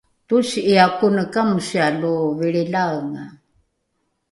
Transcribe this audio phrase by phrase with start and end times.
[0.27, 3.23] tosi’ia kone kamosia lo vilrilaenga